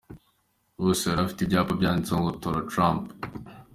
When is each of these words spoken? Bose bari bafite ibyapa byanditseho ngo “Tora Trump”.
Bose 0.81 1.01
bari 1.07 1.21
bafite 1.25 1.41
ibyapa 1.43 1.71
byanditseho 1.79 2.19
ngo 2.21 2.31
“Tora 2.41 2.61
Trump”. 2.71 3.03